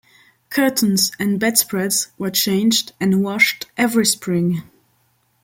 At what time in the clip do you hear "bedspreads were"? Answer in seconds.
1.39-2.31